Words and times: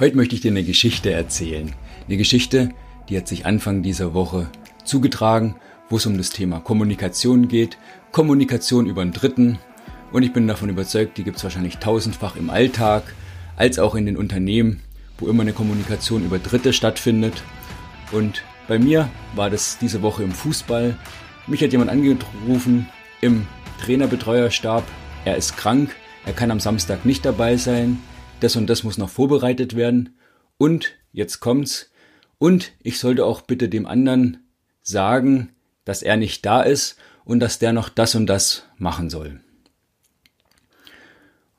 Heute 0.00 0.16
möchte 0.16 0.36
ich 0.36 0.40
dir 0.40 0.52
eine 0.52 0.62
Geschichte 0.62 1.10
erzählen. 1.10 1.72
Eine 2.06 2.16
Geschichte, 2.16 2.68
die 3.08 3.16
hat 3.16 3.26
sich 3.26 3.46
Anfang 3.46 3.82
dieser 3.82 4.14
Woche 4.14 4.46
zugetragen, 4.84 5.56
wo 5.88 5.96
es 5.96 6.06
um 6.06 6.16
das 6.16 6.30
Thema 6.30 6.60
Kommunikation 6.60 7.48
geht, 7.48 7.78
Kommunikation 8.12 8.86
über 8.86 9.02
einen 9.02 9.12
Dritten. 9.12 9.58
Und 10.12 10.22
ich 10.22 10.32
bin 10.32 10.46
davon 10.46 10.68
überzeugt, 10.68 11.18
die 11.18 11.24
gibt 11.24 11.38
es 11.38 11.42
wahrscheinlich 11.42 11.78
tausendfach 11.78 12.36
im 12.36 12.48
Alltag, 12.48 13.12
als 13.56 13.80
auch 13.80 13.96
in 13.96 14.06
den 14.06 14.16
Unternehmen, 14.16 14.84
wo 15.18 15.26
immer 15.26 15.42
eine 15.42 15.52
Kommunikation 15.52 16.24
über 16.24 16.38
Dritte 16.38 16.72
stattfindet. 16.72 17.42
Und 18.12 18.44
bei 18.68 18.78
mir 18.78 19.10
war 19.34 19.50
das 19.50 19.78
diese 19.78 20.00
Woche 20.00 20.22
im 20.22 20.30
Fußball. 20.30 20.96
Mich 21.48 21.60
hat 21.60 21.72
jemand 21.72 21.90
angerufen 21.90 22.86
im 23.20 23.48
Trainerbetreuerstab. 23.80 24.84
Er 25.24 25.36
ist 25.36 25.56
krank, 25.56 25.90
er 26.24 26.34
kann 26.34 26.52
am 26.52 26.60
Samstag 26.60 27.04
nicht 27.04 27.24
dabei 27.24 27.56
sein 27.56 27.98
das 28.40 28.56
und 28.56 28.68
das 28.68 28.82
muss 28.82 28.98
noch 28.98 29.10
vorbereitet 29.10 29.76
werden 29.76 30.16
und 30.56 30.94
jetzt 31.12 31.40
kommt's 31.40 31.90
und 32.38 32.72
ich 32.82 32.98
sollte 32.98 33.24
auch 33.24 33.42
bitte 33.42 33.68
dem 33.68 33.86
anderen 33.86 34.38
sagen, 34.82 35.50
dass 35.84 36.02
er 36.02 36.16
nicht 36.16 36.46
da 36.46 36.62
ist 36.62 36.96
und 37.24 37.40
dass 37.40 37.58
der 37.58 37.72
noch 37.72 37.88
das 37.88 38.14
und 38.14 38.26
das 38.26 38.64
machen 38.76 39.10
soll. 39.10 39.40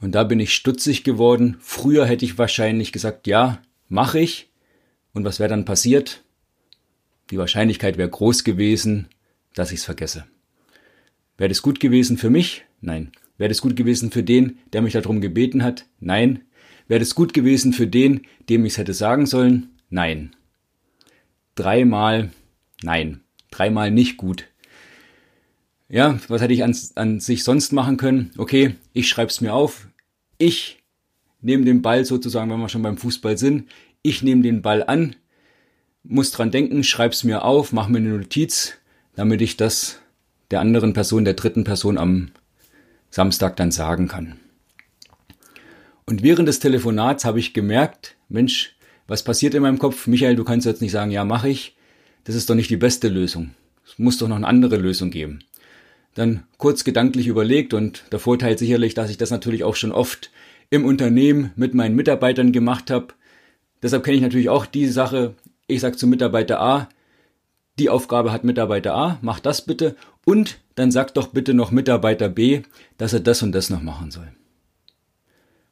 Und 0.00 0.14
da 0.14 0.24
bin 0.24 0.40
ich 0.40 0.54
stutzig 0.54 1.04
geworden. 1.04 1.56
Früher 1.60 2.06
hätte 2.06 2.24
ich 2.24 2.38
wahrscheinlich 2.38 2.92
gesagt, 2.92 3.26
ja, 3.26 3.62
mache 3.88 4.20
ich. 4.20 4.50
Und 5.14 5.24
was 5.24 5.40
wäre 5.40 5.48
dann 5.48 5.64
passiert? 5.64 6.22
Die 7.30 7.38
Wahrscheinlichkeit 7.38 7.96
wäre 7.96 8.10
groß 8.10 8.44
gewesen, 8.44 9.08
dass 9.54 9.72
ich 9.72 9.80
es 9.80 9.84
vergesse. 9.84 10.26
Wäre 11.38 11.48
das 11.48 11.62
gut 11.62 11.80
gewesen 11.80 12.18
für 12.18 12.30
mich? 12.30 12.64
Nein. 12.80 13.10
Wäre 13.38 13.48
das 13.48 13.60
gut 13.60 13.76
gewesen 13.76 14.10
für 14.10 14.22
den, 14.22 14.58
der 14.72 14.82
mich 14.82 14.92
darum 14.92 15.20
gebeten 15.20 15.62
hat? 15.62 15.86
Nein. 15.98 16.42
Wäre 16.88 17.00
das 17.00 17.14
gut 17.14 17.34
gewesen 17.34 17.72
für 17.72 17.86
den, 17.86 18.22
dem 18.48 18.64
ich 18.64 18.74
es 18.74 18.78
hätte 18.78 18.94
sagen 18.94 19.26
sollen? 19.26 19.70
Nein. 19.90 20.34
Dreimal 21.54 22.30
nein. 22.82 23.20
Dreimal 23.50 23.90
nicht 23.90 24.16
gut. 24.16 24.46
Ja, 25.88 26.18
was 26.28 26.42
hätte 26.42 26.52
ich 26.52 26.64
an, 26.64 26.76
an 26.96 27.20
sich 27.20 27.44
sonst 27.44 27.72
machen 27.72 27.96
können? 27.96 28.32
Okay, 28.36 28.74
ich 28.92 29.08
schreib's 29.08 29.40
mir 29.40 29.54
auf. 29.54 29.88
Ich 30.38 30.82
nehme 31.40 31.64
den 31.64 31.82
Ball 31.82 32.04
sozusagen, 32.04 32.50
wenn 32.50 32.60
wir 32.60 32.68
schon 32.68 32.82
beim 32.82 32.98
Fußball 32.98 33.38
sind. 33.38 33.68
Ich 34.02 34.22
nehme 34.22 34.42
den 34.42 34.62
Ball 34.62 34.82
an, 34.82 35.16
muss 36.02 36.30
dran 36.30 36.50
denken, 36.50 36.84
schreib's 36.84 37.24
mir 37.24 37.44
auf, 37.44 37.72
mach 37.72 37.88
mir 37.88 37.98
eine 37.98 38.10
Notiz, 38.10 38.74
damit 39.14 39.40
ich 39.40 39.56
das 39.56 40.00
der 40.50 40.60
anderen 40.60 40.92
Person, 40.92 41.24
der 41.24 41.34
dritten 41.34 41.64
Person 41.64 41.98
am 41.98 42.30
Samstag 43.10 43.56
dann 43.56 43.70
sagen 43.70 44.08
kann. 44.08 44.38
Und 46.08 46.22
während 46.22 46.48
des 46.48 46.60
Telefonats 46.60 47.24
habe 47.24 47.40
ich 47.40 47.52
gemerkt, 47.52 48.16
Mensch, 48.28 48.76
was 49.08 49.24
passiert 49.24 49.54
in 49.54 49.62
meinem 49.62 49.78
Kopf? 49.78 50.06
Michael, 50.06 50.36
du 50.36 50.44
kannst 50.44 50.64
jetzt 50.64 50.80
nicht 50.80 50.92
sagen, 50.92 51.10
ja, 51.10 51.24
mache 51.24 51.48
ich. 51.48 51.76
Das 52.24 52.36
ist 52.36 52.48
doch 52.48 52.54
nicht 52.54 52.70
die 52.70 52.76
beste 52.76 53.08
Lösung. 53.08 53.50
Es 53.84 53.98
muss 53.98 54.18
doch 54.18 54.28
noch 54.28 54.36
eine 54.36 54.46
andere 54.46 54.76
Lösung 54.76 55.10
geben. 55.10 55.40
Dann 56.14 56.44
kurz 56.58 56.84
gedanklich 56.84 57.26
überlegt 57.26 57.74
und 57.74 58.04
der 58.12 58.20
Vorteil 58.20 58.56
sicherlich, 58.56 58.94
dass 58.94 59.10
ich 59.10 59.18
das 59.18 59.30
natürlich 59.30 59.64
auch 59.64 59.74
schon 59.74 59.92
oft 59.92 60.30
im 60.70 60.84
Unternehmen 60.84 61.52
mit 61.56 61.74
meinen 61.74 61.96
Mitarbeitern 61.96 62.52
gemacht 62.52 62.90
habe. 62.90 63.08
Deshalb 63.82 64.04
kenne 64.04 64.16
ich 64.16 64.22
natürlich 64.22 64.48
auch 64.48 64.64
die 64.64 64.86
Sache, 64.86 65.34
ich 65.66 65.80
sage 65.80 65.96
zu 65.96 66.06
Mitarbeiter 66.06 66.60
A, 66.60 66.88
die 67.78 67.90
Aufgabe 67.90 68.32
hat 68.32 68.44
Mitarbeiter 68.44 68.94
A, 68.94 69.18
mach 69.22 69.40
das 69.40 69.62
bitte 69.62 69.96
und 70.24 70.58
dann 70.76 70.90
sag 70.90 71.14
doch 71.14 71.28
bitte 71.28 71.52
noch 71.52 71.72
Mitarbeiter 71.72 72.28
B, 72.28 72.62
dass 72.96 73.12
er 73.12 73.20
das 73.20 73.42
und 73.42 73.52
das 73.52 73.70
noch 73.70 73.82
machen 73.82 74.10
soll. 74.10 74.28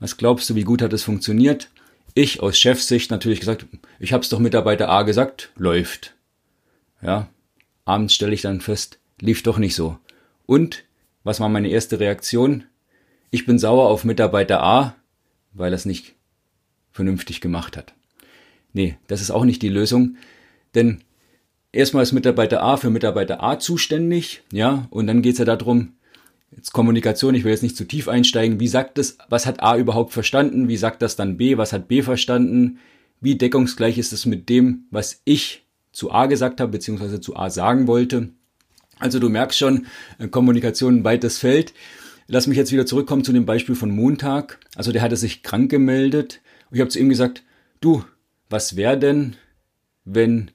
Was 0.00 0.16
glaubst 0.16 0.48
du, 0.48 0.54
wie 0.54 0.64
gut 0.64 0.82
hat 0.82 0.92
es 0.92 1.02
funktioniert? 1.02 1.70
Ich 2.14 2.40
aus 2.40 2.58
Chefsicht 2.58 3.10
natürlich 3.10 3.40
gesagt, 3.40 3.66
ich 3.98 4.12
hab's 4.12 4.28
doch 4.28 4.38
Mitarbeiter 4.38 4.88
A 4.88 5.02
gesagt, 5.02 5.50
läuft. 5.56 6.14
Ja, 7.02 7.28
abends 7.84 8.14
stelle 8.14 8.34
ich 8.34 8.42
dann 8.42 8.60
fest, 8.60 8.98
lief 9.20 9.42
doch 9.42 9.58
nicht 9.58 9.74
so. 9.74 9.98
Und 10.46 10.84
was 11.24 11.40
war 11.40 11.48
meine 11.48 11.68
erste 11.68 12.00
Reaktion? 12.00 12.64
Ich 13.30 13.46
bin 13.46 13.58
sauer 13.58 13.88
auf 13.88 14.04
Mitarbeiter 14.04 14.62
A, 14.62 14.94
weil 15.52 15.72
er 15.72 15.76
es 15.76 15.84
nicht 15.84 16.14
vernünftig 16.90 17.40
gemacht 17.40 17.76
hat. 17.76 17.94
Nee, 18.72 18.96
das 19.06 19.20
ist 19.20 19.30
auch 19.30 19.44
nicht 19.44 19.62
die 19.62 19.68
Lösung, 19.68 20.16
denn 20.74 21.02
erstmal 21.72 22.02
ist 22.02 22.12
Mitarbeiter 22.12 22.62
A 22.62 22.76
für 22.76 22.90
Mitarbeiter 22.90 23.42
A 23.42 23.58
zuständig, 23.58 24.42
ja, 24.52 24.86
und 24.90 25.06
dann 25.06 25.22
geht's 25.22 25.38
ja 25.38 25.44
darum, 25.44 25.94
Jetzt 26.50 26.72
Kommunikation, 26.72 27.34
ich 27.34 27.44
will 27.44 27.52
jetzt 27.52 27.62
nicht 27.62 27.76
zu 27.76 27.84
tief 27.84 28.08
einsteigen. 28.08 28.58
Wie 28.58 28.68
sagt 28.68 28.98
es, 28.98 29.18
was 29.28 29.46
hat 29.46 29.62
A 29.62 29.76
überhaupt 29.76 30.12
verstanden? 30.12 30.68
Wie 30.68 30.76
sagt 30.76 31.02
das 31.02 31.16
dann 31.16 31.36
B? 31.36 31.58
Was 31.58 31.72
hat 31.72 31.88
B 31.88 32.02
verstanden? 32.02 32.78
Wie 33.20 33.36
deckungsgleich 33.36 33.98
ist 33.98 34.12
es 34.12 34.24
mit 34.26 34.48
dem, 34.48 34.84
was 34.90 35.20
ich 35.24 35.66
zu 35.92 36.10
A 36.10 36.26
gesagt 36.26 36.60
habe, 36.60 36.72
beziehungsweise 36.72 37.20
zu 37.20 37.36
A 37.36 37.50
sagen 37.50 37.86
wollte? 37.86 38.30
Also 38.98 39.18
du 39.18 39.28
merkst 39.28 39.58
schon, 39.58 39.86
äh, 40.18 40.28
Kommunikation 40.28 40.96
ein 40.96 41.04
weites 41.04 41.38
Feld. 41.38 41.74
Lass 42.26 42.46
mich 42.46 42.56
jetzt 42.56 42.72
wieder 42.72 42.86
zurückkommen 42.86 43.24
zu 43.24 43.32
dem 43.32 43.46
Beispiel 43.46 43.74
von 43.74 43.90
Montag. 43.90 44.58
Also 44.74 44.92
der 44.92 45.02
hatte 45.02 45.16
sich 45.16 45.42
krank 45.42 45.70
gemeldet. 45.70 46.40
Und 46.70 46.76
ich 46.76 46.80
habe 46.80 46.90
zu 46.90 46.98
ihm 46.98 47.08
gesagt, 47.08 47.42
du, 47.80 48.04
was 48.50 48.76
wäre 48.76 48.98
denn, 48.98 49.36
wenn 50.04 50.50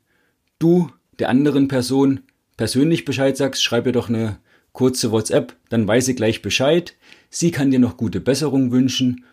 du 0.60 0.90
der 1.20 1.30
anderen 1.30 1.68
Person 1.68 2.22
persönlich 2.58 3.06
Bescheid 3.06 3.38
sagst, 3.38 3.64
schreib 3.64 3.86
ihr 3.86 3.92
doch 3.92 4.10
eine 4.10 4.38
kurze 4.74 5.12
WhatsApp, 5.12 5.56
dann 5.70 5.88
weiß 5.88 6.06
sie 6.06 6.16
gleich 6.16 6.42
Bescheid. 6.42 6.96
Sie 7.30 7.52
kann 7.52 7.72
dir 7.72 7.80
noch 7.80 7.98
gute 7.98 8.20
Besserung 8.20 8.72
wünschen 8.72 9.24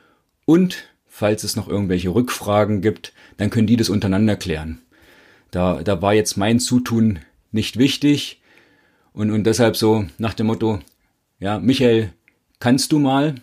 und 0.46 0.84
falls 1.06 1.44
es 1.44 1.56
noch 1.56 1.68
irgendwelche 1.68 2.14
Rückfragen 2.14 2.80
gibt, 2.80 3.12
dann 3.36 3.50
können 3.50 3.66
die 3.66 3.76
das 3.76 3.88
untereinander 3.88 4.36
klären. 4.36 4.80
Da, 5.50 5.82
da 5.82 6.00
war 6.00 6.14
jetzt 6.14 6.36
mein 6.36 6.60
Zutun 6.60 7.18
nicht 7.50 7.78
wichtig 7.78 8.40
und, 9.12 9.30
und 9.30 9.44
deshalb 9.44 9.76
so 9.76 10.06
nach 10.18 10.34
dem 10.34 10.46
Motto, 10.46 10.78
ja, 11.38 11.58
Michael, 11.58 12.12
kannst 12.58 12.92
du 12.92 12.98
mal? 12.98 13.34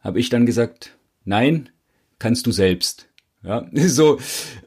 Habe 0.00 0.18
ich 0.18 0.30
dann 0.30 0.46
gesagt, 0.46 0.96
nein, 1.24 1.68
kannst 2.18 2.46
du 2.46 2.52
selbst. 2.52 3.08
Ja, 3.44 3.66
so, 3.86 4.18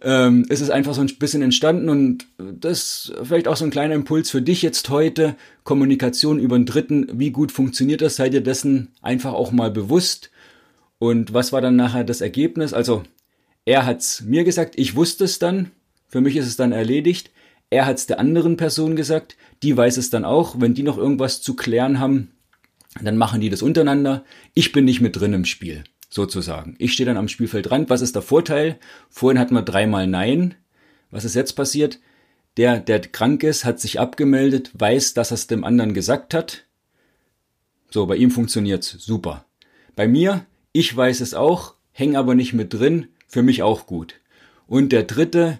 ähm, 0.02 0.46
es 0.50 0.62
ist 0.62 0.70
einfach 0.70 0.94
so 0.94 1.02
ein 1.02 1.08
bisschen 1.18 1.42
entstanden 1.42 1.90
und 1.90 2.28
das 2.38 3.14
vielleicht 3.24 3.48
auch 3.48 3.56
so 3.56 3.66
ein 3.66 3.72
kleiner 3.72 3.96
Impuls 3.96 4.30
für 4.30 4.42
dich 4.42 4.62
jetzt 4.62 4.90
heute. 4.90 5.36
Kommunikation 5.64 6.40
über 6.40 6.58
den 6.58 6.66
Dritten, 6.66 7.08
wie 7.14 7.32
gut 7.32 7.52
funktioniert 7.52 8.02
das? 8.02 8.18
Seid 8.18 8.34
ihr 8.34 8.42
dessen 8.42 8.90
einfach 9.02 9.34
auch 9.34 9.52
mal 9.52 9.72
bewusst? 9.72 10.30
Und 11.00 11.34
was 11.34 11.52
war 11.52 11.62
dann 11.62 11.76
nachher 11.76 12.04
das 12.04 12.22
Ergebnis? 12.22 12.74
Also, 12.74 13.04
er 13.66 13.86
hat's 13.86 14.22
mir 14.22 14.44
gesagt, 14.44 14.76
ich 14.78 14.96
wusste 14.96 15.24
es 15.24 15.40
dann, 15.40 15.72
für 16.08 16.22
mich 16.22 16.36
ist 16.36 16.48
es 16.48 16.56
dann 16.56 16.72
erledigt. 16.72 17.32
Er 17.70 17.86
hat's 17.86 18.06
der 18.06 18.20
anderen 18.20 18.58
Person 18.58 18.96
gesagt, 18.96 19.36
die 19.64 19.76
weiß 19.76 19.98
es 19.98 20.10
dann 20.10 20.24
auch. 20.24 20.60
Wenn 20.60 20.74
die 20.74 20.84
noch 20.84 20.98
irgendwas 20.98 21.42
zu 21.42 21.56
klären 21.56 22.00
haben, 22.00 22.32
dann 23.02 23.18
machen 23.18 23.42
die 23.42 23.50
das 23.50 23.62
untereinander. 23.62 24.24
Ich 24.54 24.72
bin 24.72 24.86
nicht 24.86 25.02
mit 25.02 25.20
drin 25.20 25.34
im 25.34 25.46
Spiel 25.46 25.84
sozusagen. 26.16 26.76
Ich 26.80 26.94
stehe 26.94 27.06
dann 27.06 27.18
am 27.18 27.28
Spielfeldrand. 27.28 27.90
Was 27.90 28.02
ist 28.02 28.16
der 28.16 28.22
Vorteil? 28.22 28.80
Vorhin 29.10 29.38
hatten 29.38 29.54
wir 29.54 29.62
dreimal 29.62 30.08
Nein. 30.08 30.56
Was 31.12 31.26
ist 31.26 31.36
jetzt 31.36 31.54
passiert? 31.54 32.00
Der, 32.58 32.80
der 32.80 33.02
krank 33.02 33.44
ist, 33.44 33.66
hat 33.66 33.82
sich 33.82 34.00
abgemeldet, 34.00 34.72
weiß, 34.74 35.14
dass 35.14 35.32
er 35.32 35.36
es 35.36 35.48
dem 35.48 35.66
anderen 35.66 35.94
gesagt 35.94 36.34
hat. 36.34 36.64
So, 37.92 38.06
bei 38.06 38.16
ihm 38.16 38.32
funktioniert's 38.32 38.92
super. 38.92 39.46
Bei 39.96 40.08
mir, 40.08 40.46
ich 40.72 40.96
weiß 40.96 41.20
es 41.20 41.34
auch, 41.34 41.76
häng 41.92 42.16
aber 42.16 42.34
nicht 42.34 42.54
mit 42.54 42.74
drin, 42.74 43.08
für 43.28 43.44
mich 43.44 43.62
auch 43.62 43.86
gut. 43.86 44.16
Und 44.68 44.94
der 44.94 45.04
dritte, 45.04 45.60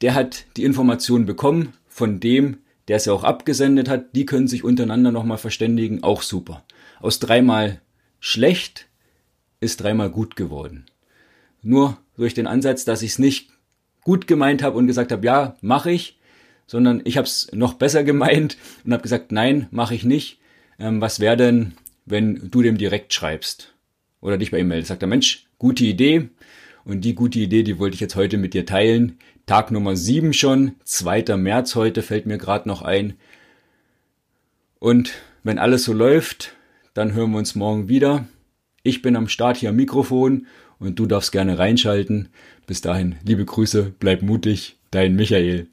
der 0.00 0.14
hat 0.14 0.46
die 0.56 0.64
Information 0.64 1.26
bekommen 1.26 1.74
von 1.88 2.20
dem, 2.20 2.58
der 2.88 2.96
es 2.96 3.04
ja 3.04 3.12
auch 3.12 3.24
abgesendet 3.24 3.88
hat, 3.88 4.16
die 4.16 4.24
können 4.24 4.48
sich 4.48 4.64
untereinander 4.64 5.12
nochmal 5.12 5.38
verständigen, 5.38 6.02
auch 6.02 6.22
super. 6.22 6.64
Aus 7.00 7.20
dreimal 7.20 7.80
schlecht 8.18 8.89
ist 9.60 9.82
dreimal 9.82 10.10
gut 10.10 10.36
geworden. 10.36 10.86
Nur 11.62 11.98
durch 12.16 12.34
den 12.34 12.46
Ansatz, 12.46 12.84
dass 12.84 13.02
ich 13.02 13.12
es 13.12 13.18
nicht 13.18 13.50
gut 14.02 14.26
gemeint 14.26 14.62
habe 14.62 14.76
und 14.76 14.86
gesagt 14.86 15.12
habe, 15.12 15.24
ja, 15.24 15.56
mache 15.60 15.90
ich, 15.90 16.18
sondern 16.66 17.02
ich 17.04 17.16
habe 17.16 17.26
es 17.26 17.50
noch 17.52 17.74
besser 17.74 18.04
gemeint 18.04 18.56
und 18.84 18.92
habe 18.92 19.02
gesagt, 19.02 19.32
nein, 19.32 19.66
mache 19.70 19.94
ich 19.94 20.04
nicht. 20.04 20.38
Ähm, 20.78 21.00
was 21.00 21.20
wäre 21.20 21.36
denn, 21.36 21.72
wenn 22.06 22.50
du 22.50 22.62
dem 22.62 22.78
direkt 22.78 23.12
schreibst 23.12 23.74
oder 24.20 24.38
dich 24.38 24.50
bei 24.50 24.58
ihm 24.58 24.68
meldest? 24.68 24.88
Sagt 24.88 25.02
der 25.02 25.08
Mensch, 25.08 25.46
gute 25.58 25.84
Idee. 25.84 26.28
Und 26.84 27.02
die 27.02 27.14
gute 27.14 27.38
Idee, 27.38 27.62
die 27.62 27.78
wollte 27.78 27.94
ich 27.94 28.00
jetzt 28.00 28.16
heute 28.16 28.38
mit 28.38 28.54
dir 28.54 28.64
teilen. 28.64 29.18
Tag 29.44 29.70
Nummer 29.70 29.96
7 29.96 30.32
schon, 30.32 30.76
2. 30.84 31.36
März 31.36 31.74
heute 31.74 32.02
fällt 32.02 32.24
mir 32.24 32.38
gerade 32.38 32.68
noch 32.68 32.82
ein. 32.82 33.14
Und 34.78 35.12
wenn 35.42 35.58
alles 35.58 35.84
so 35.84 35.92
läuft, 35.92 36.54
dann 36.94 37.12
hören 37.12 37.32
wir 37.32 37.38
uns 37.38 37.54
morgen 37.54 37.88
wieder. 37.88 38.26
Ich 38.82 39.02
bin 39.02 39.14
am 39.14 39.28
Start 39.28 39.58
hier 39.58 39.68
am 39.68 39.76
Mikrofon 39.76 40.46
und 40.78 40.98
du 40.98 41.04
darfst 41.04 41.32
gerne 41.32 41.58
reinschalten. 41.58 42.30
Bis 42.66 42.80
dahin, 42.80 43.16
liebe 43.26 43.44
Grüße, 43.44 43.92
bleib 43.98 44.22
mutig, 44.22 44.78
dein 44.90 45.16
Michael. 45.16 45.68